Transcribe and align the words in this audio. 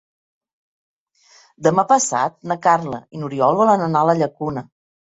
Demà 1.69 1.87
passat 1.93 2.35
na 2.55 2.59
Carla 2.67 3.05
i 3.15 3.23
n'Oriol 3.23 3.63
volen 3.63 3.89
anar 3.93 4.07
a 4.07 4.13
la 4.13 4.21
Llacuna. 4.25 4.69